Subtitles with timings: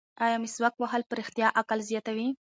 [0.25, 2.27] ایا مسواک وهل په رښتیا عقل زیاتوي؟